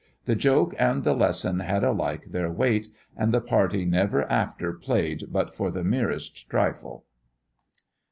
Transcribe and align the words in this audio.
The 0.25 0.33
joke 0.33 0.73
and 0.79 1.03
the 1.03 1.13
lesson 1.13 1.59
had 1.59 1.83
alike 1.83 2.23
their 2.31 2.51
weight; 2.51 2.87
and 3.15 3.31
the 3.31 3.39
party 3.39 3.85
never 3.85 4.23
after 4.31 4.73
played 4.73 5.25
but 5.29 5.53
for 5.53 5.69
the 5.69 5.83
merest 5.83 6.49
trifle. 6.49 7.05